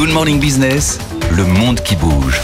[0.00, 0.98] Good Morning Business,
[1.30, 2.40] le monde qui bouge.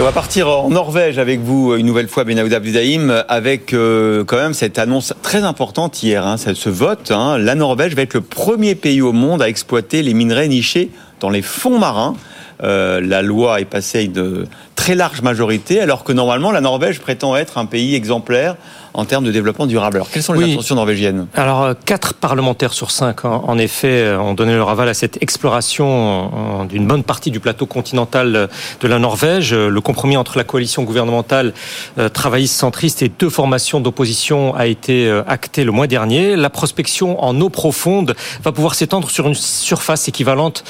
[0.00, 4.38] On va partir en Norvège avec vous une nouvelle fois, Benaouda Abdudaïm, avec euh, quand
[4.38, 7.12] même cette annonce très importante hier, hein, ce vote.
[7.12, 7.38] Hein.
[7.38, 10.90] la Norvège va être le premier pays au monde à exploiter les minerais nichés
[11.20, 12.16] dans les fonds marins.
[12.64, 17.36] Euh, la loi est passée une très large majorité, alors que normalement la Norvège prétend
[17.36, 18.56] être un pays exemplaire
[18.94, 19.96] en termes de développement durable.
[19.96, 24.18] Alors, quelles sont les intentions norvégiennes Alors, euh, quatre parlementaires sur cinq, en effet, euh,
[24.18, 28.48] ont donné leur aval à cette exploration d'une bonne partie du plateau continental
[28.80, 29.54] de la Norvège.
[29.54, 31.52] Le compromis entre la coalition gouvernementale
[32.12, 36.36] travailliste centriste et deux formations d'opposition a été acté le mois dernier.
[36.36, 40.64] La prospection en eau profonde va pouvoir s'étendre sur une surface équivalente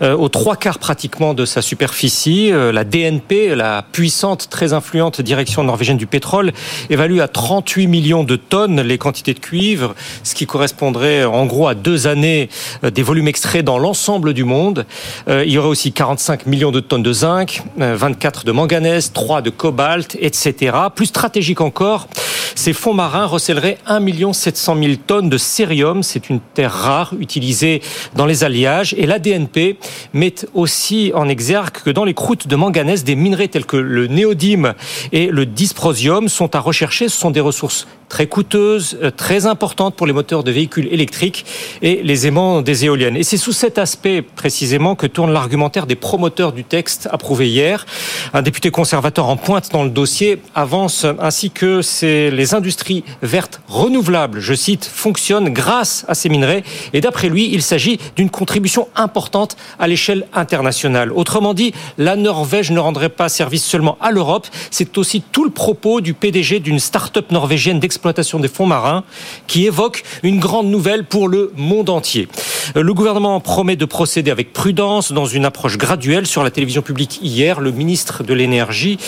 [0.00, 2.52] aux trois quarts pratiquement de sa superficie.
[2.52, 6.52] Euh, la DNP, la puissante, très influente direction norvégienne du pétrole,
[6.90, 7.28] évalue à
[7.66, 12.06] 38 millions de tonnes les quantités de cuivre, ce qui correspondrait en gros à deux
[12.06, 12.48] années
[12.84, 14.86] euh, des volumes extraits dans l'ensemble du monde.
[15.28, 19.42] Euh, il y aurait aussi 45 millions de tonnes de zinc, 24 de manganèse, 3
[19.42, 20.76] de cobalt, etc.
[20.94, 22.08] Plus stratégique encore,
[22.56, 26.02] ces fonds marins recèleraient 1 700 000 tonnes de cérium.
[26.02, 27.82] C'est une terre rare utilisée
[28.14, 28.94] dans les alliages.
[28.96, 29.76] Et l'ADNP
[30.14, 34.06] met aussi en exergue que dans les croûtes de manganèse, des minerais tels que le
[34.06, 34.72] néodyme
[35.12, 37.10] et le dysprosium sont à rechercher.
[37.10, 41.44] Ce sont des ressources très coûteuses, euh, très importantes pour les moteurs de véhicules électriques
[41.82, 43.16] et les aimants des éoliennes.
[43.16, 47.86] Et c'est sous cet aspect précisément que tourne l'argumentaire des promoteurs du texte approuvé hier.
[48.32, 53.60] Un député conservateur en pointe dans le dossier avance ainsi que c'est les industries vertes
[53.68, 56.62] renouvelables, je cite, fonctionnent grâce à ces minerais.
[56.92, 61.12] Et d'après lui, il s'agit d'une contribution importante à l'échelle internationale.
[61.12, 65.50] Autrement dit, la Norvège ne rendrait pas service seulement à l'Europe, c'est aussi tout le
[65.50, 67.95] propos du PDG d'une start-up norvégienne d'exploitation
[68.40, 69.04] des fonds marins
[69.46, 72.28] qui évoque une grande nouvelle pour le monde entier.
[72.74, 77.20] Le gouvernement promet de procéder avec prudence dans une approche graduelle sur la télévision publique
[77.22, 77.60] hier.
[77.60, 78.98] Le ministre de l'énergie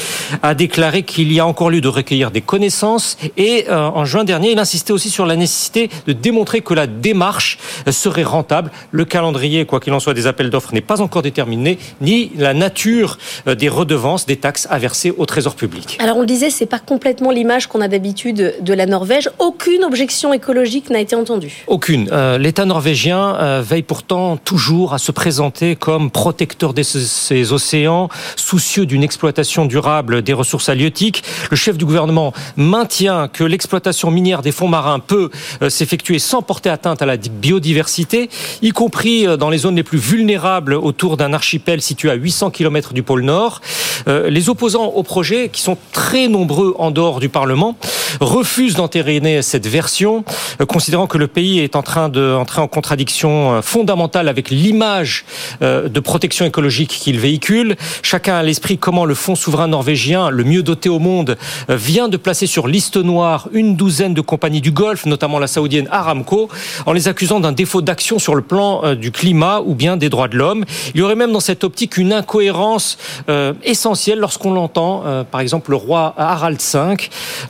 [0.42, 4.24] a déclaré qu'il y a encore lieu de recueillir des connaissances et euh, en juin
[4.24, 7.58] dernier, il insistait aussi sur la nécessité de démontrer que la démarche
[7.90, 8.70] serait rentable.
[8.90, 12.54] Le calendrier, quoi qu'il en soit, des appels d'offres n'est pas encore déterminé, ni la
[12.54, 15.98] nature euh, des redevances, des taxes à verser au trésor public.
[16.00, 19.30] Alors on le disait, c'est pas complètement l'image qu'on a d'habitude de Norvège.
[19.38, 21.64] Aucune objection écologique n'a été entendue.
[21.66, 22.08] Aucune.
[22.12, 28.86] Euh, L'État norvégien veille pourtant toujours à se présenter comme protecteur de ces océans, soucieux
[28.86, 31.22] d'une exploitation durable des ressources halieutiques.
[31.50, 35.30] Le chef du gouvernement maintient que l'exploitation minière des fonds marins peut
[35.62, 38.28] euh, s'effectuer sans porter atteinte à la biodiversité,
[38.62, 42.50] y compris euh, dans les zones les plus vulnérables autour d'un archipel situé à 800
[42.50, 43.60] km du pôle Nord.
[44.06, 47.76] Euh, les opposants au projet, qui sont très nombreux en dehors du Parlement,
[48.20, 50.24] refusent d'entériner cette version,
[50.68, 55.24] considérant que le pays est en train d'entrer en contradiction fondamentale avec l'image
[55.60, 57.76] de protection écologique qu'il véhicule.
[58.02, 61.36] Chacun a l'esprit comment le fonds souverain norvégien, le mieux doté au monde,
[61.68, 65.88] vient de placer sur liste noire une douzaine de compagnies du Golfe, notamment la saoudienne
[65.90, 66.48] Aramco,
[66.86, 70.08] en les accusant d'un défaut d'action sur le plan euh, du climat ou bien des
[70.08, 70.64] droits de l'homme.
[70.94, 72.98] Il y aurait même dans cette optique une incohérence
[73.28, 76.96] euh, essentielle lorsqu'on l'entend, euh, par exemple, le roi Harald V,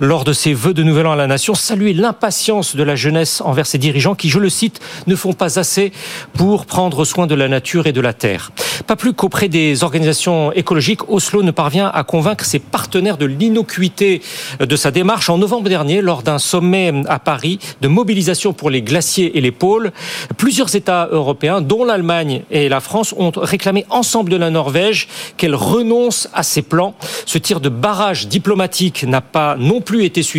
[0.00, 3.40] lors de ses vœux de nouvel an à la nation, saluer l'impatience de la jeunesse
[3.40, 5.92] envers ses dirigeants qui, je le cite, ne font pas assez
[6.34, 8.52] pour prendre soin de la nature et de la terre.
[8.86, 14.22] Pas plus qu'auprès des organisations écologiques, Oslo ne parvient à convaincre ses partenaires de l'innocuité
[14.60, 18.82] de sa démarche en novembre dernier lors d'un sommet à Paris de mobilisation pour les
[18.82, 19.92] glaciers et les pôles.
[20.36, 25.54] Plusieurs États européens, dont l'Allemagne et la France, ont réclamé ensemble de la Norvège qu'elle
[25.54, 26.94] renonce à ses plans.
[27.26, 30.37] Ce tir de barrage diplomatique n'a pas non plus été suivi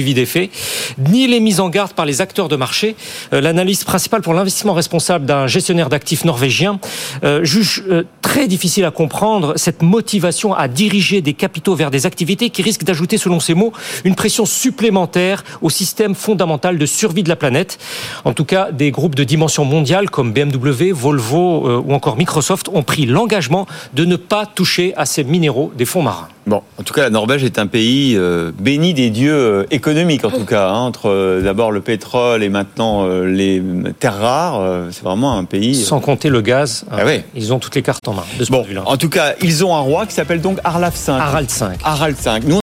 [0.98, 2.96] ni les mises en garde par les acteurs de marché.
[3.34, 6.80] Euh, l'analyse principale pour l'investissement responsable d'un gestionnaire d'actifs norvégien
[7.24, 12.06] euh, juge euh, très difficile à comprendre cette motivation à diriger des capitaux vers des
[12.06, 13.74] activités qui risquent d'ajouter, selon ses mots,
[14.04, 17.78] une pression supplémentaire au système fondamental de survie de la planète.
[18.26, 22.84] En tout cas, des groupes de dimension mondiale comme BMW, Volvo ou encore Microsoft ont
[22.84, 26.30] pris l'engagement de ne pas toucher à ces minéraux des fonds marins.
[26.46, 28.18] Bon, en tout cas, la Norvège est un pays
[28.60, 33.08] béni des dieux euh, économiques, en tout cas, hein, entre d'abord le pétrole et maintenant
[33.08, 33.62] les
[34.00, 34.62] terres rares.
[34.92, 35.76] c'est vraiment un pays.
[35.76, 36.86] Sans compter le gaz.
[36.92, 37.00] Ah
[37.36, 38.24] ils ont toutes les cartes en main.
[38.38, 41.12] De ce bon, en tout cas, ils ont un roi qui s'appelle donc Harald V.
[41.12, 41.66] Harald V.
[41.84, 42.32] Harald V.
[42.46, 42.56] Nous,